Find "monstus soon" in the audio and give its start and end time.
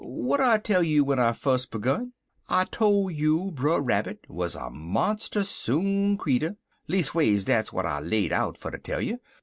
4.71-6.17